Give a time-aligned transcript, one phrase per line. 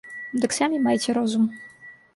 [0.45, 1.49] Дык самі майце розум.